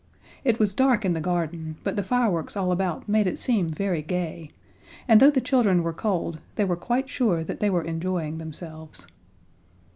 [0.43, 4.01] It was dark in the garden, but the fireworks all about made it seem very
[4.01, 4.49] gay,
[5.07, 9.05] and though the children were cold they were quite sure that they were enjoying themselves.